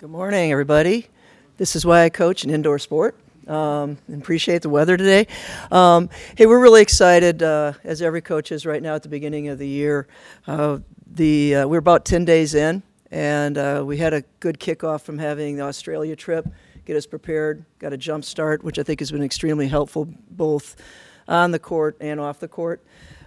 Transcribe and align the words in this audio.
Good 0.00 0.08
morning, 0.08 0.50
everybody. 0.50 1.08
This 1.58 1.76
is 1.76 1.84
why 1.84 2.04
I 2.04 2.08
coach 2.08 2.42
an 2.44 2.48
indoor 2.48 2.78
sport. 2.78 3.18
Um, 3.46 3.98
appreciate 4.10 4.62
the 4.62 4.70
weather 4.70 4.96
today. 4.96 5.26
Um, 5.70 6.08
hey, 6.38 6.46
we're 6.46 6.58
really 6.58 6.80
excited, 6.80 7.42
uh, 7.42 7.74
as 7.84 8.00
every 8.00 8.22
coach 8.22 8.50
is 8.50 8.64
right 8.64 8.82
now 8.82 8.94
at 8.94 9.02
the 9.02 9.10
beginning 9.10 9.48
of 9.48 9.58
the 9.58 9.68
year. 9.68 10.08
Uh, 10.46 10.78
the 11.06 11.54
uh, 11.54 11.68
we're 11.68 11.80
about 11.80 12.06
10 12.06 12.24
days 12.24 12.54
in, 12.54 12.82
and 13.10 13.58
uh, 13.58 13.82
we 13.84 13.98
had 13.98 14.14
a 14.14 14.22
good 14.40 14.58
kickoff 14.58 15.02
from 15.02 15.18
having 15.18 15.56
the 15.56 15.64
Australia 15.64 16.16
trip, 16.16 16.48
get 16.86 16.96
us 16.96 17.04
prepared, 17.04 17.66
got 17.78 17.92
a 17.92 17.98
jump 17.98 18.24
start, 18.24 18.64
which 18.64 18.78
I 18.78 18.82
think 18.82 19.00
has 19.00 19.12
been 19.12 19.22
extremely 19.22 19.68
helpful 19.68 20.08
both 20.30 20.76
on 21.28 21.50
the 21.50 21.58
court 21.58 21.98
and 22.00 22.18
off 22.18 22.40
the 22.40 22.48
court. 22.48 22.82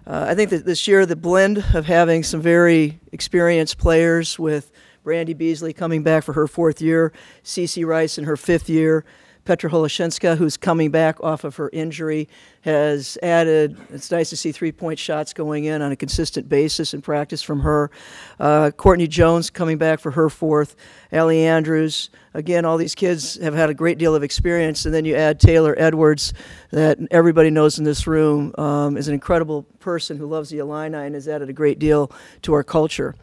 Uh, 0.08 0.26
I 0.28 0.34
think 0.34 0.50
that 0.50 0.66
this 0.66 0.88
year 0.88 1.06
the 1.06 1.16
blend 1.16 1.64
of 1.76 1.86
having 1.86 2.24
some 2.24 2.42
very 2.42 3.00
experienced 3.12 3.78
players 3.78 4.40
with 4.40 4.72
Brandi 5.04 5.38
Beasley 5.38 5.74
coming 5.74 6.04
back 6.04 6.24
for 6.24 6.34
her 6.34 6.48
fourth 6.48 6.82
year, 6.82 7.12
Cece 7.44 7.86
Rice 7.86 8.18
in 8.18 8.24
her 8.24 8.38
fifth 8.38 8.70
year, 8.70 9.04
Petra 9.46 9.70
Holešínská, 9.70 10.38
who's 10.38 10.56
coming 10.56 10.90
back 10.90 11.22
off 11.22 11.44
of 11.44 11.58
her 11.58 11.70
injury, 11.74 12.30
has 12.62 13.18
added. 13.22 13.78
It's 13.90 14.10
nice 14.10 14.30
to 14.30 14.38
see 14.38 14.54
three-point 14.54 14.98
shots 14.98 15.34
going 15.34 15.66
in 15.66 15.82
on 15.82 15.92
a 15.92 15.98
consistent 15.98 16.48
basis 16.48 16.94
in 16.94 17.02
practice 17.02 17.42
from 17.42 17.60
her. 17.60 17.92
Uh, 18.40 18.72
Courtney 18.72 19.06
Jones 19.06 19.50
coming 19.50 19.78
back 19.78 20.00
for 20.00 20.12
her 20.12 20.30
fourth. 20.30 20.78
Allie 21.12 21.46
Andrews. 21.46 22.10
Again, 22.34 22.64
all 22.64 22.78
these 22.78 22.96
kids 22.96 23.36
have 23.42 23.54
had 23.54 23.70
a 23.70 23.74
great 23.74 23.98
deal 23.98 24.16
of 24.16 24.24
experience, 24.24 24.86
and 24.86 24.96
then 24.96 25.04
you 25.04 25.16
add 25.18 25.42
Taylor 25.42 25.76
Edwards, 25.78 26.34
that 26.72 26.98
everybody 27.12 27.50
knows 27.50 27.78
in 27.78 27.84
this 27.84 28.08
room 28.08 28.54
um, 28.58 28.96
is 28.96 29.10
an 29.10 29.14
incredible 29.14 29.64
person 29.82 30.18
who 30.18 30.26
loves 30.26 30.52
the 30.52 30.60
Illini 30.60 30.96
and 30.96 31.16
has 31.16 31.28
added 31.28 31.50
a 31.50 31.54
great 31.54 31.80
deal 31.80 32.10
to 32.44 32.54
our 32.54 32.64
culture. 32.64 33.14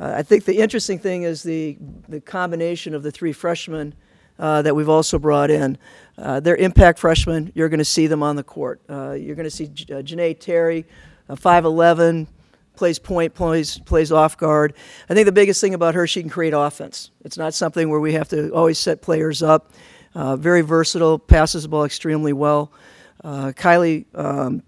Uh, 0.00 0.14
I 0.16 0.22
think 0.22 0.46
the 0.46 0.58
interesting 0.58 0.98
thing 0.98 1.24
is 1.24 1.42
the 1.42 1.76
the 2.08 2.20
combination 2.20 2.94
of 2.94 3.02
the 3.02 3.10
three 3.10 3.32
freshmen 3.32 3.94
uh, 4.38 4.62
that 4.62 4.74
we've 4.74 4.88
also 4.88 5.18
brought 5.18 5.50
in. 5.50 5.76
Uh, 6.16 6.40
they're 6.40 6.56
impact 6.56 6.98
freshmen. 6.98 7.52
You're 7.54 7.68
going 7.68 7.78
to 7.78 7.84
see 7.84 8.06
them 8.06 8.22
on 8.22 8.36
the 8.36 8.42
court. 8.42 8.80
Uh, 8.88 9.12
you're 9.12 9.36
going 9.36 9.44
to 9.44 9.50
see 9.50 9.66
J- 9.66 9.94
uh, 9.94 10.02
Jeanae 10.02 10.38
Terry, 10.40 10.86
5'11, 11.28 12.26
plays 12.74 12.98
point, 12.98 13.34
plays, 13.34 13.78
plays 13.80 14.10
off 14.10 14.38
guard. 14.38 14.72
I 15.10 15.14
think 15.14 15.26
the 15.26 15.32
biggest 15.32 15.60
thing 15.60 15.74
about 15.74 15.94
her, 15.94 16.06
she 16.06 16.22
can 16.22 16.30
create 16.30 16.54
offense. 16.54 17.10
It's 17.22 17.36
not 17.36 17.52
something 17.52 17.90
where 17.90 18.00
we 18.00 18.14
have 18.14 18.28
to 18.30 18.50
always 18.50 18.78
set 18.78 19.02
players 19.02 19.42
up. 19.42 19.72
Uh, 20.14 20.36
very 20.36 20.62
versatile, 20.62 21.18
passes 21.18 21.64
the 21.64 21.68
ball 21.68 21.84
extremely 21.84 22.32
well. 22.32 22.72
Uh, 23.22 23.52
Kylie 23.54 24.06
um, 24.14 24.62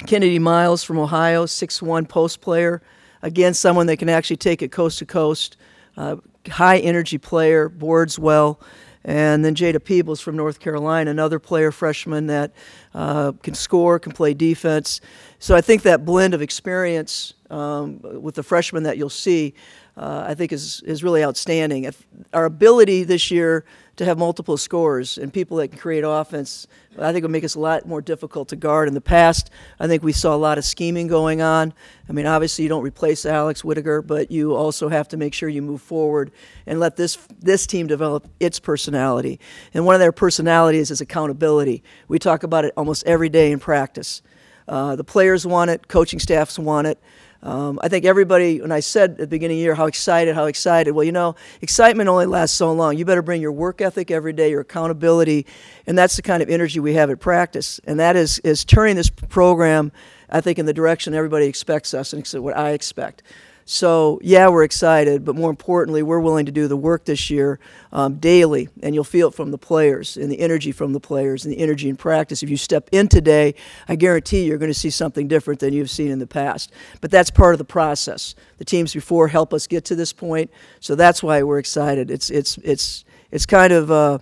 Kennedi 0.00 0.38
Myles 0.38 0.84
from 0.84 0.98
Ohio, 0.98 1.46
6'1 1.46 2.06
post 2.08 2.42
player. 2.42 2.82
Again, 3.24 3.54
someone 3.54 3.86
that 3.86 3.96
can 3.96 4.10
actually 4.10 4.36
take 4.36 4.60
it 4.60 4.70
coast 4.70 4.98
to 4.98 5.06
coast. 5.06 5.56
Uh, 5.96 6.16
high 6.46 6.76
energy 6.78 7.16
player, 7.16 7.70
boards 7.70 8.18
well. 8.18 8.60
And 9.02 9.42
then 9.42 9.54
Jada 9.54 9.82
Peebles 9.82 10.20
from 10.20 10.36
North 10.36 10.60
Carolina, 10.60 11.10
another 11.10 11.38
player 11.38 11.70
freshman 11.70 12.26
that 12.26 12.52
uh, 12.94 13.32
can 13.42 13.54
score, 13.54 13.98
can 13.98 14.12
play 14.12 14.34
defense. 14.34 15.00
So 15.38 15.56
I 15.56 15.62
think 15.62 15.82
that 15.82 16.04
blend 16.04 16.34
of 16.34 16.42
experience 16.42 17.32
um, 17.48 18.00
with 18.02 18.34
the 18.34 18.42
freshmen 18.42 18.82
that 18.82 18.98
you'll 18.98 19.08
see, 19.08 19.54
uh, 19.96 20.24
I 20.28 20.34
think 20.34 20.52
is 20.52 20.82
is 20.82 21.02
really 21.02 21.24
outstanding. 21.24 21.84
If 21.84 22.06
our 22.32 22.44
ability 22.44 23.04
this 23.04 23.30
year 23.30 23.64
to 23.96 24.04
have 24.04 24.18
multiple 24.18 24.56
scores 24.56 25.18
and 25.18 25.32
people 25.32 25.58
that 25.58 25.68
can 25.68 25.78
create 25.78 26.04
offense, 26.04 26.66
I 26.98 27.12
think 27.12 27.22
will 27.22 27.30
make 27.30 27.44
us 27.44 27.54
a 27.54 27.60
lot 27.60 27.86
more 27.86 28.00
difficult 28.00 28.48
to 28.48 28.56
guard. 28.56 28.88
In 28.88 28.94
the 28.94 29.00
past, 29.00 29.50
I 29.78 29.86
think 29.86 30.02
we 30.02 30.12
saw 30.12 30.34
a 30.34 30.36
lot 30.36 30.58
of 30.58 30.64
scheming 30.64 31.06
going 31.06 31.40
on. 31.42 31.72
I 32.08 32.12
mean, 32.12 32.26
obviously 32.26 32.64
you 32.64 32.68
don't 32.68 32.82
replace 32.82 33.24
Alex 33.24 33.62
Wittinger, 33.62 34.04
but 34.06 34.30
you 34.30 34.54
also 34.54 34.88
have 34.88 35.08
to 35.08 35.16
make 35.16 35.34
sure 35.34 35.48
you 35.48 35.62
move 35.62 35.80
forward 35.80 36.32
and 36.66 36.80
let 36.80 36.96
this 36.96 37.16
this 37.40 37.66
team 37.66 37.86
develop 37.86 38.28
its 38.40 38.58
personality. 38.58 39.38
And 39.72 39.86
one 39.86 39.94
of 39.94 40.00
their 40.00 40.12
personalities 40.12 40.90
is 40.90 41.00
accountability. 41.00 41.82
We 42.08 42.18
talk 42.18 42.42
about 42.42 42.64
it 42.64 42.72
almost 42.76 43.06
every 43.06 43.28
day 43.28 43.52
in 43.52 43.58
practice. 43.60 44.22
Uh, 44.66 44.96
the 44.96 45.04
players 45.04 45.46
want 45.46 45.70
it, 45.70 45.88
coaching 45.88 46.18
staffs 46.18 46.58
want 46.58 46.86
it. 46.86 46.98
Um, 47.44 47.78
I 47.82 47.88
think 47.88 48.06
everybody, 48.06 48.62
when 48.62 48.72
I 48.72 48.80
said 48.80 49.10
at 49.10 49.18
the 49.18 49.26
beginning 49.26 49.58
of 49.58 49.58
the 49.58 49.64
year 49.64 49.74
how 49.74 49.84
excited, 49.84 50.34
how 50.34 50.46
excited, 50.46 50.92
well, 50.92 51.04
you 51.04 51.12
know, 51.12 51.36
excitement 51.60 52.08
only 52.08 52.24
lasts 52.24 52.56
so 52.56 52.72
long. 52.72 52.96
You 52.96 53.04
better 53.04 53.20
bring 53.20 53.42
your 53.42 53.52
work 53.52 53.82
ethic 53.82 54.10
every 54.10 54.32
day, 54.32 54.50
your 54.50 54.62
accountability, 54.62 55.44
and 55.86 55.96
that's 55.96 56.16
the 56.16 56.22
kind 56.22 56.42
of 56.42 56.48
energy 56.48 56.80
we 56.80 56.94
have 56.94 57.10
at 57.10 57.20
practice. 57.20 57.82
And 57.84 58.00
that 58.00 58.16
is, 58.16 58.38
is 58.38 58.64
turning 58.64 58.96
this 58.96 59.10
program, 59.10 59.92
I 60.30 60.40
think, 60.40 60.58
in 60.58 60.64
the 60.64 60.72
direction 60.72 61.12
everybody 61.12 61.44
expects 61.44 61.92
us 61.92 62.14
and 62.14 62.26
what 62.42 62.56
I 62.56 62.70
expect. 62.70 63.22
So, 63.66 64.20
yeah, 64.22 64.48
we're 64.48 64.64
excited, 64.64 65.24
but 65.24 65.34
more 65.34 65.48
importantly, 65.48 66.02
we're 66.02 66.20
willing 66.20 66.44
to 66.44 66.52
do 66.52 66.68
the 66.68 66.76
work 66.76 67.06
this 67.06 67.30
year 67.30 67.58
um, 67.92 68.16
daily, 68.16 68.68
and 68.82 68.94
you'll 68.94 69.04
feel 69.04 69.28
it 69.28 69.34
from 69.34 69.52
the 69.52 69.58
players 69.58 70.18
and 70.18 70.30
the 70.30 70.40
energy 70.40 70.70
from 70.70 70.92
the 70.92 71.00
players 71.00 71.46
and 71.46 71.54
the 71.54 71.58
energy 71.58 71.88
in 71.88 71.96
practice. 71.96 72.42
If 72.42 72.50
you 72.50 72.58
step 72.58 72.90
in 72.92 73.08
today, 73.08 73.54
I 73.88 73.96
guarantee 73.96 74.44
you're 74.44 74.58
going 74.58 74.70
to 74.72 74.78
see 74.78 74.90
something 74.90 75.28
different 75.28 75.60
than 75.60 75.72
you've 75.72 75.90
seen 75.90 76.10
in 76.10 76.18
the 76.18 76.26
past. 76.26 76.72
But 77.00 77.10
that's 77.10 77.30
part 77.30 77.54
of 77.54 77.58
the 77.58 77.64
process. 77.64 78.34
The 78.58 78.66
teams 78.66 78.92
before 78.92 79.28
help 79.28 79.54
us 79.54 79.66
get 79.66 79.86
to 79.86 79.94
this 79.94 80.12
point, 80.12 80.50
so 80.80 80.94
that's 80.94 81.22
why 81.22 81.42
we're 81.42 81.58
excited. 81.58 82.10
It's, 82.10 82.28
it's, 82.28 82.58
it's, 82.58 83.04
it's 83.30 83.46
kind 83.46 83.72
of. 83.72 83.90
Uh, 83.90 84.18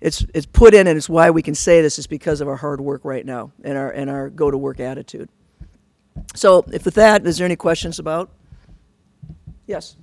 it's, 0.00 0.26
it's 0.34 0.44
put 0.44 0.74
in 0.74 0.86
and 0.86 0.98
it's 0.98 1.08
why 1.08 1.30
we 1.30 1.40
can 1.40 1.54
say 1.54 1.80
this 1.80 1.98
is 1.98 2.06
because 2.06 2.42
of 2.42 2.48
our 2.48 2.56
hard 2.56 2.78
work 2.78 3.06
right 3.06 3.24
now 3.24 3.52
and 3.62 3.78
our, 3.78 3.90
and 3.90 4.10
our 4.10 4.28
go 4.28 4.50
to 4.50 4.58
work 4.58 4.78
attitude. 4.78 5.30
So, 6.34 6.62
if 6.70 6.84
with 6.84 6.96
that, 6.96 7.26
is 7.26 7.38
there 7.38 7.46
any 7.46 7.56
questions 7.56 7.98
about? 7.98 8.28
Yes. 9.66 9.96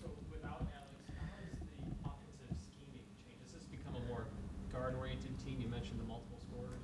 So 0.00 0.10
without 0.30 0.60
Alex, 0.60 1.02
how 1.10 1.26
has 1.40 1.58
the 1.80 2.08
offensive 2.08 2.62
scheming 2.62 3.04
changed? 3.26 3.42
Has 3.52 3.62
this 3.62 3.64
become 3.64 3.94
a 3.96 4.08
more 4.08 4.26
guard-oriented 4.72 5.38
team? 5.44 5.60
You 5.60 5.68
mentioned 5.68 5.98
the 5.98 6.04
multiple 6.04 6.38
scorers. 6.38 6.82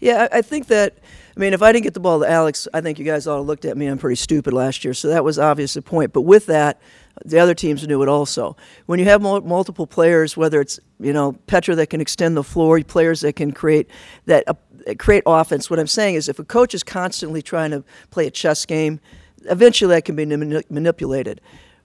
Yeah, 0.00 0.28
I 0.30 0.38
I 0.38 0.42
think 0.42 0.68
that. 0.68 0.98
I 1.34 1.40
mean, 1.40 1.54
if 1.54 1.62
I 1.62 1.72
didn't 1.72 1.84
get 1.84 1.94
the 1.94 2.00
ball 2.00 2.20
to 2.20 2.30
Alex, 2.30 2.68
I 2.74 2.82
think 2.82 2.98
you 2.98 3.06
guys 3.06 3.26
all 3.26 3.42
looked 3.42 3.64
at 3.64 3.74
me. 3.74 3.86
I'm 3.86 3.96
pretty 3.96 4.16
stupid 4.16 4.52
last 4.52 4.84
year, 4.84 4.92
so 4.92 5.08
that 5.08 5.24
was 5.24 5.38
obvious 5.38 5.74
a 5.76 5.80
point. 5.80 6.12
But 6.12 6.22
with 6.22 6.44
that, 6.44 6.78
the 7.24 7.38
other 7.38 7.54
teams 7.54 7.88
knew 7.88 8.02
it 8.02 8.08
also. 8.08 8.54
When 8.84 8.98
you 8.98 9.06
have 9.06 9.22
multiple 9.22 9.86
players, 9.86 10.36
whether 10.36 10.60
it's 10.60 10.78
you 11.00 11.12
know 11.12 11.32
Petra 11.46 11.74
that 11.76 11.88
can 11.88 12.02
extend 12.02 12.36
the 12.36 12.44
floor, 12.44 12.82
players 12.82 13.22
that 13.22 13.36
can 13.36 13.50
create 13.52 13.88
that 14.26 14.44
uh, 14.46 14.54
create 14.98 15.22
offense. 15.24 15.70
What 15.70 15.78
I'm 15.78 15.86
saying 15.86 16.16
is, 16.16 16.28
if 16.28 16.38
a 16.38 16.44
coach 16.44 16.74
is 16.74 16.82
constantly 16.82 17.40
trying 17.40 17.70
to 17.70 17.82
play 18.10 18.26
a 18.26 18.30
chess 18.30 18.66
game, 18.66 19.00
eventually 19.48 19.94
that 19.94 20.04
can 20.04 20.16
be 20.16 20.24
mani- 20.24 20.64
manipulated. 20.70 21.40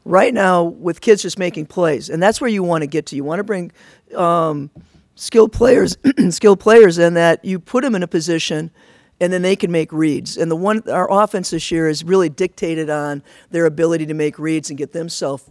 Right 0.06 0.34
now, 0.34 0.64
with 0.64 1.02
kids 1.02 1.22
just 1.22 1.38
making 1.38 1.66
plays, 1.66 2.10
and 2.10 2.24
that's 2.24 2.40
where 2.40 2.50
you 2.50 2.64
want 2.64 2.84
to 2.84 2.88
get 2.88 3.08
to. 3.08 3.16
You 3.16 3.26
want 3.26 3.40
to 3.40 3.44
bring 3.44 3.74
um, 4.16 4.70
skilled 5.16 5.52
players, 5.52 5.98
skilled 6.30 6.62
players, 6.62 6.98
in 6.98 7.16
that 7.16 7.44
you 7.44 7.60
put 7.60 7.84
them 7.84 7.94
in 7.94 8.04
a 8.04 8.08
position, 8.08 8.72
and 9.20 9.34
then 9.34 9.42
they 9.42 9.58
can 9.58 9.70
make 9.70 9.92
reads. 9.92 10.38
And 10.38 10.50
the 10.50 10.56
one 10.56 10.82
our 10.90 11.12
offense 11.12 11.50
this 11.50 11.72
year 11.72 11.90
is 11.90 12.06
really 12.06 12.30
dictated 12.30 12.90
on 12.90 13.22
their 13.52 13.66
ability 13.66 14.06
to 14.06 14.14
make 14.14 14.40
reads 14.40 14.70
and 14.70 14.78
get 14.78 14.94
themselves 14.94 15.44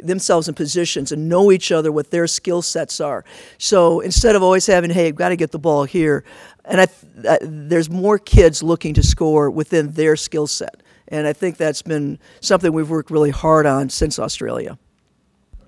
themselves 0.00 0.48
in 0.48 0.54
positions 0.54 1.12
and 1.12 1.28
know 1.28 1.50
each 1.50 1.72
other 1.72 1.90
what 1.90 2.10
their 2.10 2.26
skill 2.26 2.62
sets 2.62 3.00
are. 3.00 3.24
So 3.58 4.00
instead 4.00 4.36
of 4.36 4.42
always 4.42 4.66
having, 4.66 4.90
hey, 4.90 5.08
I've 5.08 5.16
got 5.16 5.30
to 5.30 5.36
get 5.36 5.50
the 5.50 5.58
ball 5.58 5.84
here, 5.84 6.24
and 6.64 6.80
I, 6.80 6.86
I, 7.28 7.38
there's 7.42 7.90
more 7.90 8.18
kids 8.18 8.62
looking 8.62 8.94
to 8.94 9.02
score 9.02 9.50
within 9.50 9.92
their 9.92 10.16
skill 10.16 10.46
set. 10.46 10.82
And 11.08 11.26
I 11.26 11.32
think 11.32 11.56
that's 11.56 11.82
been 11.82 12.18
something 12.40 12.72
we've 12.72 12.90
worked 12.90 13.10
really 13.10 13.30
hard 13.30 13.66
on 13.66 13.88
since 13.88 14.18
Australia. 14.18 14.78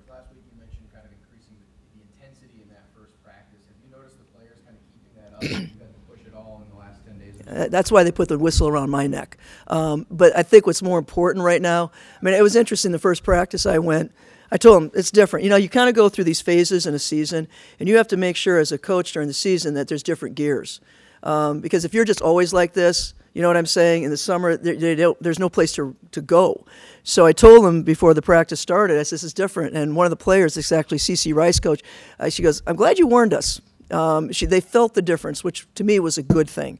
Last 0.09 0.27
week 0.33 0.43
you 0.51 0.59
mentioned 0.59 0.87
kind 0.93 1.05
of 1.05 1.11
increasing 1.11 1.57
the, 1.57 1.97
the 1.97 2.03
intensity 2.05 2.61
in 2.61 2.69
that 2.69 2.85
first 2.95 3.11
practice. 3.23 3.59
Have 3.67 3.77
you 3.83 3.89
noticed 3.91 4.17
the 4.19 4.25
players 4.37 4.59
kind 4.63 4.77
of 4.77 4.83
keeping 4.93 5.13
that 5.17 5.33
up? 5.35 5.41
You've 5.41 5.81
had 5.81 5.93
to 5.93 6.01
push 6.07 6.21
it 6.25 6.35
all 6.35 6.61
in 6.63 6.69
the 6.69 6.79
last 6.79 7.05
10 7.05 7.17
days. 7.17 7.71
That's 7.71 7.91
why 7.91 8.03
they 8.03 8.11
put 8.11 8.29
the 8.29 8.37
whistle 8.37 8.67
around 8.67 8.91
my 8.91 9.07
neck. 9.07 9.37
Um, 9.67 10.05
but 10.11 10.37
I 10.37 10.43
think 10.43 10.67
what's 10.67 10.83
more 10.83 10.99
important 10.99 11.43
right 11.43 11.61
now, 11.61 11.91
I 12.21 12.25
mean, 12.25 12.35
it 12.35 12.43
was 12.43 12.55
interesting 12.55 12.91
the 12.91 12.99
first 12.99 13.23
practice 13.23 13.65
I 13.65 13.79
went. 13.79 14.11
I 14.51 14.57
told 14.57 14.81
them 14.81 14.91
it's 14.93 15.11
different. 15.11 15.45
You 15.45 15.49
know, 15.49 15.55
you 15.55 15.69
kind 15.69 15.89
of 15.89 15.95
go 15.95 16.09
through 16.09 16.25
these 16.25 16.41
phases 16.41 16.85
in 16.85 16.93
a 16.93 16.99
season, 16.99 17.47
and 17.79 17.87
you 17.87 17.95
have 17.97 18.07
to 18.09 18.17
make 18.17 18.35
sure 18.35 18.59
as 18.59 18.71
a 18.71 18.77
coach 18.77 19.13
during 19.13 19.27
the 19.27 19.33
season 19.33 19.73
that 19.75 19.87
there's 19.87 20.03
different 20.03 20.35
gears. 20.35 20.81
Um, 21.23 21.61
because 21.61 21.85
if 21.85 21.93
you're 21.93 22.05
just 22.05 22.21
always 22.21 22.51
like 22.51 22.73
this, 22.73 23.13
you 23.33 23.41
know 23.41 23.47
what 23.47 23.57
I'm 23.57 23.65
saying? 23.65 24.03
In 24.03 24.09
the 24.09 24.17
summer, 24.17 24.57
they, 24.57 24.75
they 24.75 24.95
don't, 24.95 25.21
there's 25.21 25.39
no 25.39 25.49
place 25.49 25.71
to, 25.73 25.95
to 26.11 26.21
go. 26.21 26.65
So 27.03 27.25
I 27.25 27.31
told 27.31 27.63
them 27.65 27.83
before 27.83 28.13
the 28.13 28.21
practice 28.21 28.59
started, 28.59 28.99
I 28.99 29.03
said, 29.03 29.15
this 29.15 29.23
is 29.23 29.33
different. 29.33 29.75
And 29.75 29.95
one 29.95 30.05
of 30.05 30.09
the 30.09 30.17
players, 30.17 30.57
it's 30.57 30.71
actually 30.71 30.97
CC 30.97 31.33
Rice 31.33 31.59
coach, 31.59 31.81
uh, 32.19 32.29
she 32.29 32.43
goes, 32.43 32.61
I'm 32.67 32.75
glad 32.75 32.99
you 32.99 33.07
warned 33.07 33.33
us. 33.33 33.61
Um, 33.89 34.31
she, 34.31 34.45
they 34.45 34.61
felt 34.61 34.93
the 34.93 35.01
difference, 35.01 35.43
which 35.43 35.67
to 35.75 35.83
me 35.83 35.99
was 35.99 36.17
a 36.17 36.23
good 36.23 36.49
thing. 36.49 36.79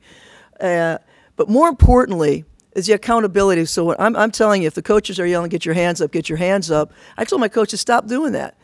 Uh, 0.59 0.97
but 1.35 1.49
more 1.49 1.69
importantly, 1.69 2.45
is 2.73 2.87
the 2.87 2.93
accountability. 2.93 3.65
So 3.65 3.95
I'm, 3.97 4.15
I'm 4.15 4.31
telling 4.31 4.61
you, 4.61 4.67
if 4.67 4.75
the 4.75 4.81
coaches 4.81 5.19
are 5.19 5.25
yelling, 5.25 5.49
get 5.49 5.65
your 5.65 5.75
hands 5.75 6.01
up, 6.01 6.11
get 6.11 6.29
your 6.29 6.37
hands 6.37 6.69
up, 6.71 6.93
I 7.17 7.25
told 7.25 7.41
my 7.41 7.49
coaches, 7.49 7.81
stop 7.81 8.07
doing 8.07 8.33
that. 8.33 8.57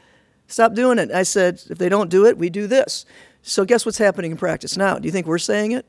Stop 0.48 0.74
doing 0.76 0.98
it. 0.98 1.12
I 1.12 1.24
said, 1.24 1.62
if 1.70 1.78
they 1.78 1.90
don't 1.90 2.10
do 2.10 2.26
it, 2.26 2.38
we 2.38 2.50
do 2.50 2.68
this. 2.68 3.06
So 3.42 3.66
guess 3.66 3.86
what's 3.86 3.98
happening 3.98 4.32
in 4.32 4.38
practice 4.38 4.78
now? 4.78 4.98
Do 4.98 5.06
you 5.06 5.12
think 5.12 5.28
we're 5.28 5.38
saying 5.38 5.72
it? 5.72 5.86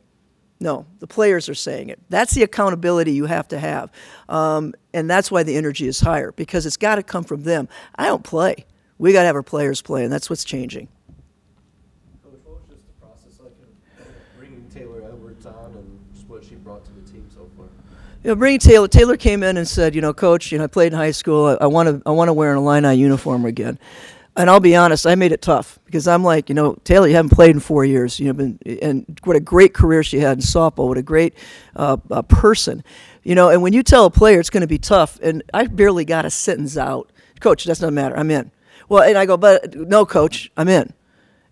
No, 0.60 0.87
the 0.99 1.06
players 1.06 1.49
are 1.49 1.55
saying 1.55 1.88
it. 1.88 2.00
That's 2.08 2.34
the 2.34 2.43
accountability 2.43 3.12
you 3.12 3.26
have 3.26 3.46
to 3.49 3.58
have. 3.58 3.93
Um, 4.28 4.75
and 4.93 5.08
that's 5.08 5.31
why 5.31 5.44
the 5.44 5.55
energy 5.56 5.87
is 5.87 6.00
higher, 6.00 6.32
because 6.32 6.66
it's 6.66 6.76
got 6.76 6.96
to 6.96 7.02
come 7.05 7.22
from 7.22 7.44
them. 7.44 7.69
I 7.94 8.06
don't 8.06 8.25
play. 8.25 8.66
We 8.99 9.12
got 9.12 9.22
to 9.22 9.26
have 9.26 9.37
our 9.37 9.44
players 9.44 9.81
play, 9.81 10.02
and 10.02 10.12
that's 10.12 10.28
what's 10.28 10.43
changing. 10.43 10.88
Coach, 12.25 12.40
what 12.44 12.56
was 12.56 12.64
just 12.69 12.82
the 12.87 13.06
process 13.06 13.38
like 13.40 13.52
of 14.00 14.37
bringing 14.37 14.69
Taylor 14.69 15.05
Edwards 15.05 15.46
on 15.46 15.72
and 15.75 16.00
just 16.12 16.28
what 16.28 16.43
she 16.43 16.56
brought 16.56 16.84
to 16.87 16.93
the 16.93 17.08
team 17.08 17.28
so 17.32 17.49
far? 17.56 17.66
You 18.25 18.31
know, 18.31 18.34
bringing 18.34 18.58
Taylor. 18.58 18.88
Taylor 18.88 19.16
came 19.16 19.44
in 19.44 19.56
and 19.56 19.69
said, 19.69 19.94
you 19.94 20.00
know, 20.00 20.12
Coach, 20.12 20.50
you 20.50 20.58
know, 20.58 20.64
I 20.64 20.66
played 20.66 20.93
in 20.93 20.99
high 20.99 21.12
school. 21.12 21.56
I 21.61 21.69
want 21.69 21.88
to, 21.88 22.02
I 22.04 22.11
want 22.11 22.28
to 22.28 22.32
wear 22.32 22.50
an 22.50 22.58
Illini 22.58 22.94
uniform 22.94 23.44
again. 23.44 23.78
And 24.38 24.49
I'll 24.49 24.61
be 24.61 24.76
honest, 24.76 25.05
I 25.05 25.17
made 25.17 25.32
it 25.32 25.43
tough 25.43 25.81
because 25.85 26.06
I'm 26.06 26.23
like, 26.23 26.49
you 26.49 26.55
know, 26.55 26.75
Taylor, 26.85 27.08
you 27.08 27.17
haven't 27.17 27.32
played 27.32 27.50
in 27.50 27.61
four 27.61 27.85
years. 27.85 28.20
You 28.20 28.29
know, 28.29 28.32
been 28.35 28.58
and 28.81 29.19
what 29.25 29.35
a 29.35 29.40
great 29.40 29.75
career 29.75 30.05
she 30.05 30.20
had 30.20 30.38
in 30.38 30.43
softball. 30.43 30.87
What 30.87 30.96
a 30.96 31.02
great 31.02 31.35
uh, 31.75 31.96
uh, 32.08 32.23
person, 32.23 32.85
you 33.25 33.35
know. 33.35 33.50
And 33.50 33.62
when 33.62 33.73
you 33.73 33.82
tell 33.82 34.05
a 34.05 34.11
player 34.11 34.38
it's 34.38 34.49
going 34.49 34.61
to 34.61 34.69
be 34.69 34.79
tough, 34.79 35.19
and 35.20 35.43
I 35.52 35.67
barely 35.67 36.05
got 36.05 36.25
a 36.25 36.31
sentence 36.31 36.76
out, 36.76 37.11
Coach, 37.40 37.64
that's 37.64 37.81
not 37.81 37.93
matter. 37.93 38.17
I'm 38.17 38.31
in. 38.31 38.52
Well, 38.88 39.02
and 39.02 39.19
I 39.19 39.26
go, 39.26 39.37
but 39.37 39.75
no, 39.75 40.06
Coach, 40.06 40.52
I'm 40.56 40.69
in 40.69 40.94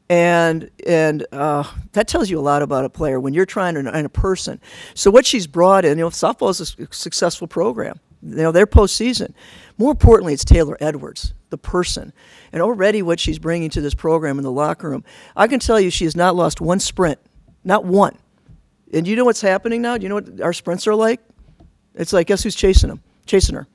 and 0.08 0.70
and 0.86 1.26
uh, 1.32 1.64
that 1.92 2.06
tells 2.06 2.30
you 2.30 2.38
a 2.38 2.40
lot 2.40 2.62
about 2.62 2.84
a 2.84 2.88
player 2.88 3.18
when 3.18 3.34
you're 3.34 3.46
trying 3.46 3.74
to 3.74 3.80
and 3.80 4.06
a 4.06 4.08
person. 4.08 4.60
So 4.94 5.10
what 5.10 5.26
she's 5.26 5.46
brought 5.46 5.84
in, 5.84 5.98
you 5.98 6.04
know, 6.04 6.10
softball 6.10 6.50
is 6.50 6.60
a 6.60 6.94
successful 6.94 7.48
program. 7.48 7.98
You 8.26 8.36
know, 8.36 8.52
they're 8.52 8.66
postseason. 8.66 9.32
More 9.78 9.92
importantly, 9.92 10.32
it's 10.32 10.44
Taylor 10.44 10.76
Edwards, 10.80 11.32
the 11.50 11.58
person, 11.58 12.12
and 12.52 12.60
already 12.62 13.02
what 13.02 13.20
she's 13.20 13.38
bringing 13.38 13.70
to 13.70 13.80
this 13.80 13.94
program 13.94 14.38
in 14.38 14.44
the 14.44 14.50
locker 14.50 14.90
room. 14.90 15.04
I 15.36 15.46
can 15.46 15.60
tell 15.60 15.78
you, 15.78 15.90
she 15.90 16.04
has 16.04 16.16
not 16.16 16.34
lost 16.34 16.60
one 16.60 16.80
sprint, 16.80 17.18
not 17.62 17.84
one. 17.84 18.18
And 18.92 19.06
you 19.06 19.16
know 19.16 19.24
what's 19.24 19.40
happening 19.40 19.82
now? 19.82 19.96
Do 19.96 20.02
you 20.04 20.08
know 20.08 20.16
what 20.16 20.40
our 20.40 20.52
sprints 20.52 20.86
are 20.86 20.94
like? 20.94 21.20
It's 21.94 22.12
like 22.12 22.26
guess 22.26 22.42
who's 22.42 22.54
chasing 22.54 22.88
them? 22.88 23.02
Chasing 23.26 23.54
her. 23.54 23.66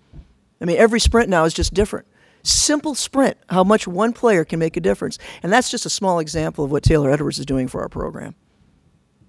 I 0.62 0.65
mean, 0.65 0.77
every 0.77 1.00
sprint 1.00 1.30
now 1.30 1.44
is 1.45 1.53
just 1.53 1.74
different. 1.74 2.07
Simple 2.44 2.95
sprint, 2.95 3.38
how 3.50 3.63
much 3.63 3.88
one 3.88 4.13
player 4.13 4.45
can 4.45 4.59
make 4.59 4.77
a 4.77 4.80
difference. 4.80 5.18
And 5.44 5.51
that's 5.51 5.69
just 5.69 5.86
a 5.86 5.89
small 5.89 6.19
example 6.19 6.63
of 6.65 6.71
what 6.71 6.83
Taylor 6.83 7.12
Edwards 7.12 7.39
is 7.39 7.45
doing 7.45 7.68
for 7.68 7.81
our 7.81 7.89
program. 7.89 8.36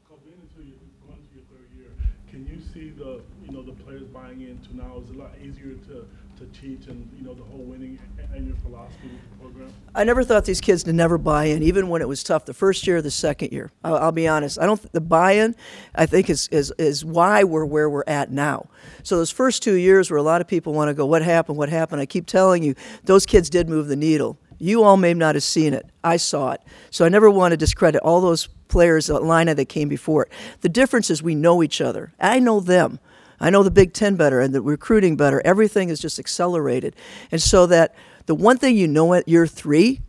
Coach, 0.09 0.21
being 0.25 0.37
into 0.41 0.69
your, 0.69 0.79
going 1.07 1.19
into 1.19 1.35
your 1.35 1.45
third 1.51 1.69
year, 1.77 1.91
can 2.31 2.47
you 2.47 2.61
see 2.73 2.91
the, 2.91 3.21
you 3.45 3.53
know, 3.53 3.63
the 3.63 3.73
players 3.73 4.05
buying 4.05 4.41
into 4.43 4.77
now? 4.77 4.99
Is 5.03 5.11
it 5.11 5.17
a 5.17 5.19
lot 5.19 5.33
easier 5.43 5.75
to, 5.89 6.07
to 6.39 6.52
and, 6.63 7.11
you 7.19 7.25
know, 7.25 7.35
the 7.35 7.43
whole 7.43 7.59
winning 7.59 7.99
and 8.33 8.47
your 8.47 8.57
philosophy 8.57 9.11
program? 9.41 9.73
I 9.95 10.05
never 10.05 10.23
thought 10.23 10.45
these 10.45 10.61
kids 10.61 10.85
to 10.85 10.93
never 10.93 11.19
buy 11.19 11.47
in, 11.47 11.63
even 11.63 11.89
when 11.89 12.01
it 12.03 12.09
was 12.09 12.23
tough. 12.23 12.45
The 12.45 12.55
first 12.55 12.87
year, 12.87 12.99
or 12.99 13.03
the 13.03 13.11
second 13.11 13.53
year. 13.53 13.73
I'll, 13.83 13.97
I'll 13.97 14.13
be 14.13 14.29
honest. 14.29 14.61
I 14.61 14.67
don't. 14.67 14.93
The 14.93 15.01
buy-in, 15.01 15.57
I 15.95 16.07
think, 16.07 16.31
is, 16.31 16.49
is 16.49 16.73
is 16.79 17.05
why 17.05 17.43
we're 17.43 17.65
where 17.65 17.91
we're 17.91 18.05
at 18.07 18.31
now. 18.31 18.69
So 19.03 19.17
those 19.17 19.31
first 19.31 19.63
two 19.63 19.75
years, 19.75 20.11
where 20.11 20.19
a 20.19 20.23
lot 20.23 20.41
of 20.41 20.47
people 20.47 20.73
want 20.73 20.89
to 20.89 20.95
go, 20.95 21.05
what 21.05 21.23
happened? 21.23 21.59
What 21.59 21.69
happened? 21.69 22.01
I 22.01 22.07
keep 22.07 22.27
telling 22.27 22.63
you, 22.63 22.75
those 23.05 23.27
kids 23.27 23.51
did 23.51 23.69
move 23.69 23.89
the 23.89 23.97
needle. 23.97 24.39
You 24.59 24.85
all 24.85 24.97
may 24.97 25.13
not 25.13 25.35
have 25.35 25.43
seen 25.43 25.75
it. 25.75 25.87
I 26.05 26.17
saw 26.17 26.53
it. 26.53 26.61
So 26.91 27.05
I 27.05 27.09
never 27.09 27.29
want 27.29 27.51
to 27.51 27.57
discredit 27.57 28.01
all 28.03 28.21
those 28.21 28.47
players, 28.69 29.11
Atlanta, 29.11 29.57
that 29.57 29.69
came 29.69 29.89
before 29.89 30.23
it. 30.23 30.33
The 30.61 30.69
difference 30.69 31.11
is 31.11 31.23
we 31.23 31.35
know 31.35 31.65
each 31.65 31.81
other. 31.81 32.13
I 32.21 32.39
know 32.39 32.61
them. 32.61 33.01
I 33.43 33.51
know 33.51 33.63
the 33.65 33.71
Big 33.71 33.93
Ten 33.93 34.15
better 34.15 34.41
and 34.41 34.55
the 34.55 34.63
recruiting 34.63 35.17
better. 35.17 35.43
Everything 35.45 35.89
is 35.89 36.01
just 36.01 36.19
accelerated. 36.19 36.95
And 37.33 37.43
so 37.43 37.67
that 37.67 37.95
the 38.27 38.37
one 38.37 38.57
thing 38.57 38.77
you 38.77 38.87
know 38.87 39.13
at 39.15 39.29
year 39.29 39.49
three, 39.49 40.01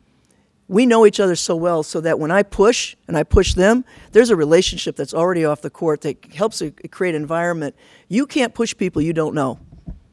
we 0.68 0.86
know 0.86 1.06
each 1.06 1.20
other 1.20 1.36
so 1.36 1.56
well 1.56 1.82
so 1.82 2.00
that 2.02 2.20
when 2.20 2.30
I 2.30 2.44
push 2.44 2.96
and 3.08 3.18
I 3.18 3.24
push 3.24 3.56
them, 3.56 3.86
there's 4.12 4.30
a 4.30 4.36
relationship 4.36 4.96
that's 4.96 5.14
already 5.14 5.44
off 5.46 5.62
the 5.62 5.72
court 5.72 6.02
that 6.02 6.24
helps 6.34 6.62
create 6.92 7.16
an 7.16 7.22
environment. 7.22 7.76
You 8.08 8.28
can't 8.28 8.54
push 8.54 8.78
people 8.78 9.02
you 9.02 9.14
don't 9.14 9.34
know. 9.34 9.60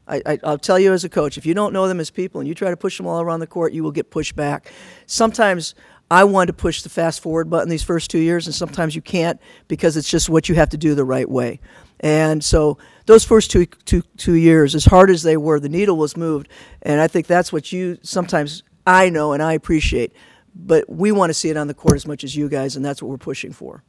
I, 0.08 0.22
I, 0.26 0.38
I'll 0.42 0.58
tell 0.58 0.78
you 0.78 0.92
as 0.92 1.04
a 1.04 1.08
coach, 1.08 1.38
if 1.38 1.46
you 1.46 1.54
don't 1.54 1.72
know 1.72 1.86
them 1.86 2.00
as 2.00 2.10
people 2.10 2.40
and 2.40 2.48
you 2.48 2.54
try 2.54 2.70
to 2.70 2.76
push 2.76 2.96
them 2.96 3.06
all 3.06 3.20
around 3.20 3.40
the 3.40 3.46
court, 3.46 3.72
you 3.72 3.84
will 3.84 3.92
get 3.92 4.10
pushed 4.10 4.34
back. 4.34 4.72
Sometimes 5.06 5.74
I 6.10 6.24
wanted 6.24 6.48
to 6.48 6.52
push 6.54 6.82
the 6.82 6.88
fast 6.88 7.20
forward 7.22 7.48
button 7.48 7.68
these 7.68 7.82
first 7.84 8.10
two 8.10 8.18
years, 8.18 8.46
and 8.46 8.54
sometimes 8.54 8.96
you 8.96 9.02
can't 9.02 9.40
because 9.68 9.96
it's 9.96 10.08
just 10.10 10.28
what 10.28 10.48
you 10.48 10.54
have 10.56 10.70
to 10.70 10.76
do 10.76 10.94
the 10.94 11.04
right 11.04 11.28
way. 11.28 11.60
And 12.00 12.42
so 12.42 12.78
those 13.06 13.24
first 13.24 13.50
two, 13.50 13.66
two, 13.66 14.02
two 14.16 14.32
years, 14.34 14.74
as 14.74 14.86
hard 14.86 15.10
as 15.10 15.22
they 15.22 15.36
were, 15.36 15.60
the 15.60 15.68
needle 15.68 15.96
was 15.96 16.16
moved. 16.16 16.48
And 16.82 17.00
I 17.00 17.06
think 17.06 17.26
that's 17.26 17.52
what 17.52 17.70
you 17.72 17.98
sometimes 18.02 18.62
I 18.86 19.10
know 19.10 19.32
and 19.32 19.42
I 19.42 19.52
appreciate. 19.52 20.12
But 20.54 20.88
we 20.90 21.12
want 21.12 21.30
to 21.30 21.34
see 21.34 21.48
it 21.50 21.56
on 21.56 21.68
the 21.68 21.74
court 21.74 21.94
as 21.94 22.06
much 22.06 22.24
as 22.24 22.34
you 22.34 22.48
guys, 22.48 22.74
and 22.74 22.84
that's 22.84 23.00
what 23.02 23.08
we're 23.08 23.18
pushing 23.18 23.52
for. 23.52 23.84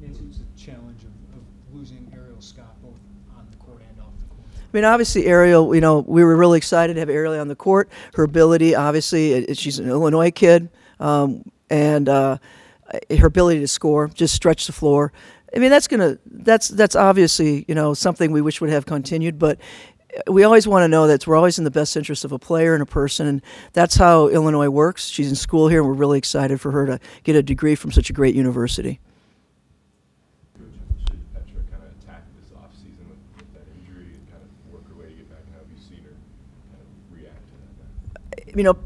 Nancy, 0.00 0.22
was 0.26 0.38
the 0.38 0.44
challenge 0.62 1.02
of, 1.02 1.38
of 1.38 1.42
losing 1.72 2.12
Arieal 2.14 2.42
Scott 2.42 2.76
on 2.84 3.46
the 3.50 3.56
court 3.56 3.80
and 3.90 4.00
off 4.02 4.12
the 4.20 4.26
court? 4.26 4.40
I 4.52 4.76
mean, 4.76 4.84
obviously, 4.84 5.22
Arieal, 5.22 5.74
you 5.74 5.80
know, 5.80 6.00
we 6.00 6.22
were 6.24 6.36
really 6.36 6.58
excited 6.58 6.94
to 6.94 7.00
have 7.00 7.08
Arieal 7.08 7.40
on 7.40 7.48
the 7.48 7.56
court. 7.56 7.88
Her 8.14 8.24
ability, 8.24 8.74
obviously, 8.74 9.32
it, 9.32 9.50
it- 9.50 9.56
she's 9.58 9.78
an 9.78 9.88
Illinois 9.88 10.30
kid, 10.30 10.68
um, 11.00 11.42
and 11.68 12.08
uh, 12.08 12.38
her 13.18 13.26
ability 13.26 13.60
to 13.60 13.68
score, 13.68 14.08
just 14.08 14.34
stretch 14.34 14.66
the 14.66 14.72
floor. 14.72 15.12
I 15.54 15.58
mean, 15.58 15.70
that's 15.70 15.88
gonna, 15.88 16.18
that's 16.26 16.68
that's 16.68 16.94
obviously, 16.94 17.64
you 17.66 17.74
know, 17.74 17.94
something 17.94 18.30
we 18.30 18.40
wish 18.40 18.60
would 18.60 18.70
have 18.70 18.86
continued, 18.86 19.38
but 19.38 19.58
we 20.28 20.44
always 20.44 20.66
want 20.66 20.82
to 20.84 20.88
know 20.88 21.06
that 21.06 21.26
we're 21.26 21.36
always 21.36 21.58
in 21.58 21.64
the 21.64 21.70
best 21.70 21.96
interest 21.96 22.24
of 22.24 22.32
a 22.32 22.38
player 22.38 22.74
and 22.74 22.82
a 22.82 22.86
person, 22.86 23.26
and 23.26 23.42
that's 23.72 23.96
how 23.96 24.28
Illinois 24.28 24.68
works. 24.68 25.08
She's 25.08 25.28
in 25.28 25.36
school 25.36 25.68
here, 25.68 25.80
and 25.80 25.88
we're 25.88 25.94
really 25.94 26.18
excited 26.18 26.60
for 26.60 26.70
her 26.72 26.86
to 26.86 27.00
get 27.24 27.36
a 27.36 27.42
degree 27.42 27.74
from 27.74 27.92
such 27.92 28.10
a 28.10 28.12
great 28.12 28.34
university. 28.34 29.00
You 38.52 38.64
know, 38.64 38.76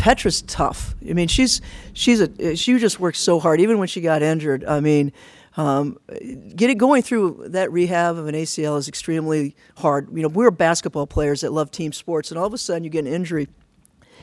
Petra's 0.00 0.40
tough. 0.40 0.94
I 1.06 1.12
mean, 1.12 1.28
she's 1.28 1.60
she's 1.92 2.20
a 2.20 2.56
she 2.56 2.78
just 2.78 2.98
works 2.98 3.20
so 3.20 3.38
hard. 3.38 3.60
Even 3.60 3.78
when 3.78 3.86
she 3.86 4.00
got 4.00 4.22
injured, 4.22 4.64
I 4.64 4.80
mean, 4.80 5.12
um, 5.58 5.98
getting 6.56 6.78
going 6.78 7.02
through 7.02 7.48
that 7.48 7.70
rehab 7.70 8.16
of 8.16 8.26
an 8.26 8.34
ACL 8.34 8.78
is 8.78 8.88
extremely 8.88 9.54
hard. 9.76 10.08
You 10.14 10.22
know, 10.22 10.28
we're 10.28 10.50
basketball 10.50 11.06
players 11.06 11.42
that 11.42 11.52
love 11.52 11.70
team 11.70 11.92
sports, 11.92 12.30
and 12.30 12.38
all 12.38 12.46
of 12.46 12.54
a 12.54 12.58
sudden 12.58 12.82
you 12.82 12.88
get 12.88 13.04
an 13.04 13.12
injury, 13.12 13.46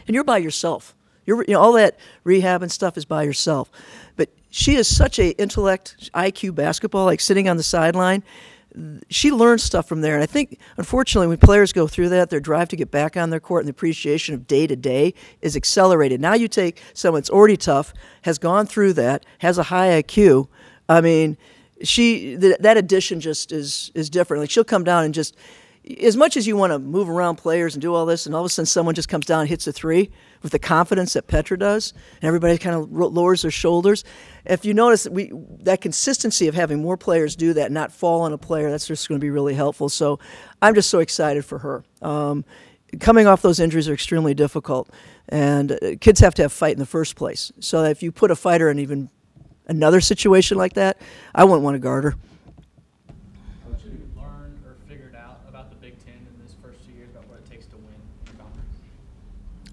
and 0.07 0.15
you're 0.15 0.23
by 0.23 0.39
yourself. 0.39 0.95
You're 1.27 1.45
you 1.47 1.53
know 1.53 1.61
all 1.61 1.73
that 1.73 1.99
rehab 2.23 2.63
and 2.63 2.71
stuff 2.71 2.97
is 2.97 3.05
by 3.05 3.21
yourself. 3.21 3.69
But 4.15 4.29
she 4.49 4.77
is 4.77 4.87
such 4.87 5.19
a 5.19 5.29
intellect 5.39 6.09
IQ 6.15 6.55
basketball, 6.55 7.05
like 7.05 7.21
sitting 7.21 7.47
on 7.47 7.57
the 7.57 7.63
sideline 7.63 8.23
she 9.09 9.31
learns 9.31 9.63
stuff 9.63 9.87
from 9.87 10.01
there. 10.01 10.15
And 10.15 10.23
I 10.23 10.25
think, 10.25 10.59
unfortunately, 10.77 11.27
when 11.27 11.37
players 11.37 11.73
go 11.73 11.87
through 11.87 12.09
that, 12.09 12.29
their 12.29 12.39
drive 12.39 12.69
to 12.69 12.75
get 12.75 12.91
back 12.91 13.17
on 13.17 13.29
their 13.29 13.39
court 13.39 13.61
and 13.61 13.67
the 13.67 13.71
appreciation 13.71 14.35
of 14.35 14.47
day 14.47 14.67
to 14.67 14.75
day 14.75 15.13
is 15.41 15.55
accelerated. 15.55 16.21
Now 16.21 16.33
you 16.33 16.47
take 16.47 16.81
someone 16.93 17.21
that's 17.21 17.29
already 17.29 17.57
tough, 17.57 17.93
has 18.23 18.37
gone 18.37 18.65
through 18.65 18.93
that, 18.93 19.25
has 19.39 19.57
a 19.57 19.63
high 19.63 20.01
IQ. 20.01 20.47
I 20.89 21.01
mean, 21.01 21.37
she 21.83 22.37
th- 22.37 22.57
that 22.59 22.77
addition 22.77 23.19
just 23.19 23.51
is 23.51 23.91
is 23.93 24.09
different. 24.09 24.41
Like 24.41 24.49
she'll 24.49 24.63
come 24.63 24.83
down 24.83 25.03
and 25.03 25.13
just 25.13 25.35
as 26.01 26.17
much 26.17 26.37
as 26.37 26.45
you 26.47 26.57
want 26.57 26.73
to 26.73 26.79
move 26.79 27.09
around 27.09 27.37
players 27.37 27.75
and 27.75 27.81
do 27.81 27.93
all 27.93 28.05
this, 28.05 28.25
and 28.25 28.35
all 28.35 28.41
of 28.41 28.45
a 28.45 28.49
sudden 28.49 28.65
someone 28.65 28.95
just 28.95 29.09
comes 29.09 29.25
down 29.25 29.41
and 29.41 29.49
hits 29.49 29.67
a 29.67 29.71
three 29.71 30.11
with 30.43 30.51
the 30.51 30.59
confidence 30.59 31.13
that 31.13 31.27
Petra 31.27 31.57
does, 31.57 31.93
and 32.21 32.27
everybody 32.27 32.57
kind 32.57 32.75
of 32.75 32.91
lowers 32.91 33.41
their 33.41 33.51
shoulders. 33.51 34.03
If 34.45 34.65
you 34.65 34.73
notice 34.73 35.03
that 35.03 35.13
we 35.13 35.31
that 35.61 35.81
consistency 35.81 36.47
of 36.47 36.55
having 36.55 36.81
more 36.81 36.97
players 36.97 37.35
do 37.35 37.53
that, 37.53 37.71
not 37.71 37.91
fall 37.91 38.21
on 38.21 38.33
a 38.33 38.37
player, 38.37 38.69
that's 38.69 38.87
just 38.87 39.07
going 39.07 39.19
to 39.19 39.23
be 39.23 39.31
really 39.31 39.53
helpful. 39.53 39.89
So 39.89 40.19
I'm 40.61 40.75
just 40.75 40.89
so 40.89 40.99
excited 40.99 41.45
for 41.45 41.59
her. 41.59 41.83
Um, 42.01 42.45
coming 42.99 43.27
off 43.27 43.41
those 43.41 43.59
injuries 43.59 43.89
are 43.89 43.93
extremely 43.93 44.33
difficult, 44.33 44.89
and 45.29 45.71
uh, 45.71 45.95
kids 45.99 46.19
have 46.19 46.33
to 46.35 46.43
have 46.43 46.53
fight 46.53 46.73
in 46.73 46.79
the 46.79 46.85
first 46.85 47.15
place. 47.15 47.51
So 47.59 47.83
if 47.83 48.01
you 48.03 48.11
put 48.11 48.31
a 48.31 48.35
fighter 48.35 48.69
in 48.69 48.79
even 48.79 49.09
another 49.67 50.01
situation 50.01 50.57
like 50.57 50.73
that, 50.73 50.97
I 51.35 51.43
wouldn't 51.43 51.63
want 51.63 51.75
to 51.75 51.79
guard 51.79 52.05
her. 52.05 52.15
What 53.65 53.83
you 53.83 53.91
learned 54.15 54.65
or 54.65 54.77
figured 54.87 55.15
out 55.15 55.41
about 55.49 55.69
the 55.69 55.75
Big 55.75 55.97
Ten 56.05 56.13
in 56.15 56.41
this 56.41 56.55
first 56.63 56.79
two 56.85 56.93
years 56.93 57.09
about 57.11 57.27
what 57.27 57.39
it 57.39 57.51
takes 57.51 57.65
to 57.67 57.75
win 57.75 57.93
your 58.25 58.35
conference? 58.35 58.77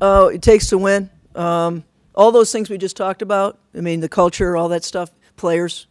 Oh, 0.07 0.27
it 0.29 0.43
takes 0.43 0.67
to 0.67 0.77
win. 0.77 1.09
Um, 1.35 1.83
all 2.15 2.31
those 2.31 2.53
things 2.53 2.69
we 2.69 2.77
just 2.77 2.95
talked 2.95 3.23
about. 3.23 3.59
I 3.75 3.81
mean, 3.81 4.01
the 4.01 4.09
culture, 4.09 4.55
all 4.55 4.69
that 4.69 4.85
stuff. 4.85 5.11
Players, 5.37 5.87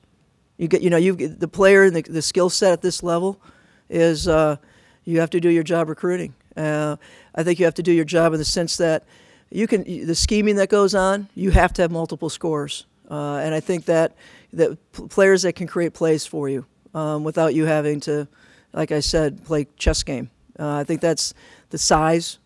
you 0.56 0.68
get, 0.68 0.84
you 0.84 0.92
know, 0.92 0.98
you 0.98 1.16
the 1.16 1.48
player 1.48 1.82
and 1.82 1.96
the, 1.96 2.04
the 2.04 2.22
skill 2.22 2.52
set 2.52 2.74
at 2.74 2.84
this 2.84 3.02
level 3.02 3.42
is 3.90 4.28
uh, 4.28 4.58
you 5.04 5.20
have 5.20 5.32
to 5.32 5.40
do 5.40 5.50
your 5.50 5.64
job 5.64 5.90
recruiting. 5.90 6.36
Uh, 6.56 6.98
I 7.34 7.42
think 7.42 7.58
you 7.58 7.66
have 7.66 7.74
to 7.74 7.82
do 7.82 7.92
your 7.92 8.06
job 8.06 8.34
in 8.34 8.38
the 8.38 8.46
sense 8.46 8.78
that 8.78 9.04
you 9.50 9.66
can 9.66 9.84
the 9.84 10.14
scheming 10.14 10.58
that 10.58 10.70
goes 10.70 10.94
on. 10.94 11.28
You 11.34 11.50
have 11.50 11.74
to 11.74 11.82
have 11.82 11.90
multiple 11.90 12.30
scores, 12.30 12.86
uh, 13.10 13.38
and 13.38 13.56
I 13.56 13.62
think 13.62 13.86
that 13.86 14.16
that 14.54 14.78
players 15.10 15.42
that 15.42 15.54
can 15.54 15.66
create 15.66 15.96
plays 15.96 16.24
for 16.24 16.48
you 16.48 16.68
um, 16.94 17.24
without 17.24 17.56
you 17.56 17.66
having 17.66 18.00
to, 18.02 18.28
like 18.74 18.92
I 18.92 19.00
said, 19.00 19.44
play 19.44 19.66
chess 19.76 20.04
game. 20.04 20.30
Uh, 20.60 20.76
I 20.76 20.84
think 20.84 21.02
that's 21.02 21.34
the 21.72 21.80
size 21.80 22.38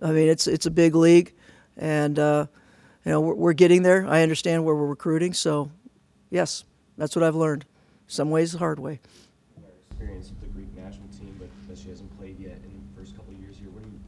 I 0.00 0.10
mean, 0.10 0.28
it's 0.28 0.46
it's 0.46 0.66
a 0.66 0.70
big 0.70 0.94
league, 0.94 1.32
and 1.76 2.18
uh, 2.18 2.46
you 3.04 3.12
know 3.12 3.20
we're, 3.20 3.34
we're 3.34 3.52
getting 3.52 3.82
there. 3.82 4.06
I 4.06 4.22
understand 4.22 4.64
where 4.64 4.74
we're 4.74 4.86
recruiting, 4.86 5.32
so 5.32 5.70
yes, 6.30 6.64
that's 6.98 7.14
what 7.16 7.22
I've 7.22 7.36
learned. 7.36 7.64
Some 8.06 8.30
ways 8.30 8.52
the 8.52 8.58
hard 8.58 8.78
way. 8.78 9.00
experience 9.90 10.30
with 10.30 10.40
the 10.40 10.46
Greek 10.48 10.74
national 10.76 11.08
team, 11.08 11.34
but 11.38 11.48
that 11.68 11.78
she 11.78 11.88
hasn't 11.88 12.16
played 12.18 12.38
yet 12.38 12.58
in 12.64 12.82
the 12.94 13.00
first 13.00 13.16
couple 13.16 13.32
of 13.32 13.40
years 13.40 13.56
here. 13.56 13.70
What 13.70 13.84
are 13.84 13.86
you 13.86 14.00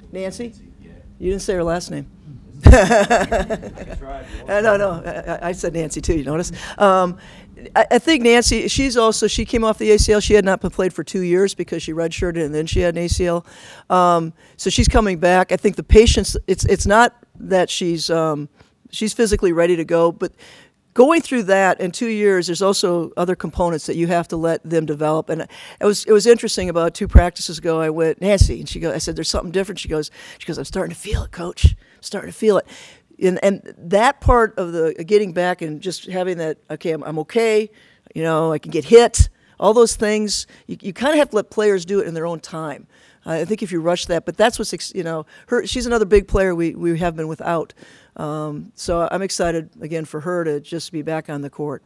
from 0.00 0.08
Nancy? 0.12 0.52
Yeah. 0.82 0.90
You 1.18 1.30
didn't 1.30 1.42
say 1.42 1.54
her 1.54 1.64
last 1.64 1.90
name. 1.90 2.06
I 2.64 2.70
can 2.70 3.98
try 3.98 4.20
if 4.20 4.34
you 4.34 4.44
want. 4.46 4.64
No, 4.64 4.76
no, 4.76 4.90
I, 5.04 5.48
I 5.48 5.52
said 5.52 5.74
Nancy 5.74 6.00
too. 6.00 6.16
You 6.16 6.24
notice? 6.24 6.52
Um, 6.78 7.18
I, 7.74 7.86
I 7.92 7.98
think 7.98 8.22
Nancy. 8.22 8.68
She's 8.68 8.96
also 8.96 9.26
she 9.26 9.44
came 9.44 9.64
off 9.64 9.78
the 9.78 9.90
ACL. 9.90 10.22
She 10.22 10.34
had 10.34 10.44
not 10.44 10.60
been 10.60 10.70
played 10.70 10.92
for 10.92 11.02
two 11.02 11.20
years 11.20 11.54
because 11.54 11.82
she 11.82 11.92
redshirted 11.92 12.44
and 12.44 12.54
then 12.54 12.66
she 12.66 12.80
had 12.80 12.96
an 12.96 13.04
ACL. 13.04 13.44
Um, 13.90 14.32
so 14.56 14.70
she's 14.70 14.88
coming 14.88 15.18
back. 15.18 15.52
I 15.52 15.56
think 15.56 15.76
the 15.76 15.82
patience. 15.82 16.36
It's 16.46 16.64
it's 16.66 16.86
not 16.86 17.16
that 17.38 17.70
she's 17.70 18.10
um, 18.10 18.48
she's 18.90 19.12
physically 19.12 19.52
ready 19.52 19.76
to 19.76 19.84
go, 19.84 20.12
but 20.12 20.32
going 20.96 21.20
through 21.20 21.42
that 21.42 21.78
in 21.78 21.92
two 21.92 22.08
years, 22.08 22.46
there's 22.46 22.62
also 22.62 23.12
other 23.18 23.36
components 23.36 23.84
that 23.84 23.96
you 23.96 24.06
have 24.06 24.26
to 24.26 24.36
let 24.36 24.62
them 24.68 24.86
develop. 24.86 25.28
And 25.28 25.42
it 25.42 25.84
was 25.84 26.04
it 26.04 26.12
was 26.12 26.26
interesting. 26.26 26.68
About 26.68 26.94
two 26.94 27.06
practices 27.06 27.58
ago, 27.58 27.80
I 27.80 27.90
went 27.90 28.20
Nancy, 28.20 28.58
and 28.58 28.68
she 28.68 28.80
goes. 28.80 28.94
I 28.94 28.98
said, 28.98 29.14
"There's 29.14 29.28
something 29.28 29.52
different." 29.52 29.78
She 29.78 29.88
goes, 29.88 30.10
"She 30.38 30.46
goes, 30.46 30.58
I'm 30.58 30.64
starting 30.64 30.94
to 30.94 31.00
feel 31.00 31.22
it, 31.22 31.32
Coach. 31.32 31.66
I'm 31.66 32.02
starting 32.02 32.32
to 32.32 32.36
feel 32.36 32.58
it." 32.58 32.66
And 33.22 33.42
and 33.42 33.74
that 33.78 34.20
part 34.20 34.58
of 34.58 34.72
the 34.72 34.92
getting 35.06 35.32
back 35.32 35.62
and 35.62 35.80
just 35.80 36.06
having 36.06 36.38
that, 36.38 36.58
okay, 36.70 36.92
I'm, 36.92 37.02
I'm 37.02 37.18
okay. 37.20 37.70
You 38.14 38.22
know, 38.22 38.52
I 38.52 38.58
can 38.58 38.70
get 38.70 38.84
hit. 38.84 39.28
All 39.58 39.72
those 39.72 39.96
things, 39.96 40.46
you, 40.66 40.76
you 40.82 40.92
kind 40.92 41.12
of 41.12 41.18
have 41.18 41.30
to 41.30 41.36
let 41.36 41.50
players 41.50 41.86
do 41.86 42.00
it 42.00 42.06
in 42.06 42.12
their 42.12 42.26
own 42.26 42.40
time. 42.40 42.86
I 43.26 43.44
think 43.44 43.62
if 43.62 43.72
you 43.72 43.80
rush 43.80 44.06
that, 44.06 44.24
but 44.24 44.36
that's 44.36 44.58
what's 44.58 44.94
you 44.94 45.02
know 45.02 45.26
her. 45.48 45.66
She's 45.66 45.86
another 45.86 46.04
big 46.04 46.28
player 46.28 46.54
we, 46.54 46.74
we 46.74 46.96
have 46.98 47.16
been 47.16 47.26
without. 47.26 47.74
Um, 48.16 48.72
so 48.74 49.08
I'm 49.10 49.22
excited 49.22 49.70
again 49.80 50.04
for 50.04 50.20
her 50.20 50.44
to 50.44 50.60
just 50.60 50.92
be 50.92 51.02
back 51.02 51.28
on 51.28 51.42
the 51.42 51.50
court. 51.50 51.82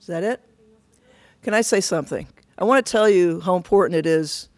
Is 0.00 0.06
that 0.06 0.22
it? 0.22 0.40
Can 1.42 1.52
I 1.52 1.60
say 1.60 1.80
something? 1.80 2.26
I 2.58 2.64
want 2.64 2.84
to 2.84 2.90
tell 2.90 3.08
you 3.08 3.40
how 3.40 3.56
important 3.56 3.96
it 3.96 4.06
is 4.06 4.48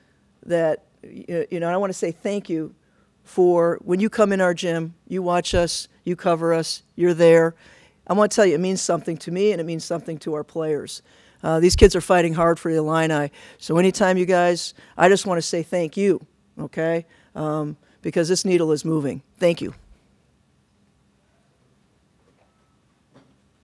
that 0.44 0.85
you 1.02 1.59
know. 1.59 1.68
I 1.68 1.76
want 1.78 1.90
to 1.90 1.99
say 1.99 2.12
thank 2.12 2.50
you 2.50 2.75
for 3.24 3.78
when 3.82 4.00
you 4.00 4.10
come 4.10 4.32
in 4.32 4.40
our 4.40 4.54
gym, 4.54 4.94
you 5.06 5.22
watch 5.22 5.54
us, 5.54 5.88
you 6.04 6.16
cover 6.16 6.52
us, 6.52 6.82
you're 6.96 7.14
there. 7.14 7.54
I 8.06 8.14
want 8.14 8.32
to 8.32 8.36
tell 8.36 8.46
you, 8.46 8.54
it 8.54 8.60
means 8.60 8.80
something 8.80 9.16
to 9.18 9.30
me 9.30 9.52
and 9.52 9.60
it 9.60 9.64
means 9.64 9.84
something 9.84 10.18
to 10.18 10.34
our 10.34 10.44
players. 10.44 11.02
Uh, 11.42 11.60
these 11.60 11.76
kids 11.76 11.96
are 11.96 12.00
fighting 12.00 12.34
hard 12.34 12.58
for 12.58 12.72
the 12.72 12.78
Illini. 12.78 13.30
So 13.58 13.78
anytime 13.78 14.18
you 14.18 14.26
guys, 14.26 14.74
I 14.96 15.08
just 15.08 15.26
want 15.26 15.38
to 15.38 15.42
say 15.42 15.62
thank 15.62 15.96
you, 15.96 16.20
okay? 16.58 17.06
Um, 17.34 17.76
because 18.02 18.28
this 18.28 18.44
needle 18.44 18.72
is 18.72 18.84
moving. 18.84 19.22
Thank 19.38 19.60
you. 19.60 19.74